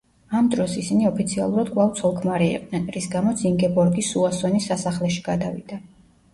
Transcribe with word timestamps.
ამ 0.37 0.45
დროს 0.53 0.71
ისინი 0.83 1.07
ოფიციალურად 1.09 1.69
კვლავ 1.75 1.91
ცოლ-ქმარი 1.99 2.49
იყვნენ, 2.55 2.89
რის 2.97 3.11
გამოც 3.19 3.45
ინგებორგი 3.53 4.09
სუასონის 4.11 4.69
სასახლეში 4.73 5.27
გადავიდა. 5.33 5.83